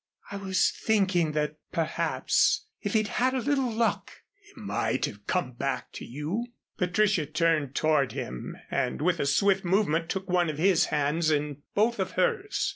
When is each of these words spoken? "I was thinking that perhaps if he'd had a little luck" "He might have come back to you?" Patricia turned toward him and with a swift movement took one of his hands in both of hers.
"I 0.31 0.37
was 0.37 0.71
thinking 0.71 1.33
that 1.33 1.57
perhaps 1.71 2.65
if 2.81 2.93
he'd 2.93 3.07
had 3.07 3.35
a 3.35 3.39
little 3.39 3.69
luck" 3.71 4.11
"He 4.41 4.51
might 4.59 5.05
have 5.05 5.27
come 5.27 5.51
back 5.51 5.91
to 5.91 6.05
you?" 6.05 6.47
Patricia 6.75 7.27
turned 7.27 7.75
toward 7.75 8.13
him 8.13 8.57
and 8.71 8.99
with 8.99 9.19
a 9.19 9.27
swift 9.27 9.63
movement 9.63 10.09
took 10.09 10.27
one 10.27 10.49
of 10.49 10.57
his 10.57 10.85
hands 10.85 11.29
in 11.29 11.61
both 11.75 11.99
of 11.99 12.13
hers. 12.13 12.67